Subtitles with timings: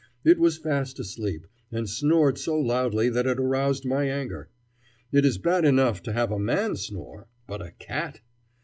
[0.23, 4.49] It was fast asleep, and snored so loudly that it aroused my anger.
[5.11, 8.21] It is bad enough to have a man snore, but a cat